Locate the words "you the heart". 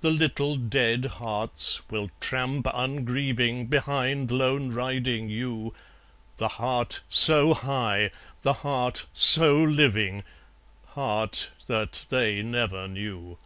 5.30-7.02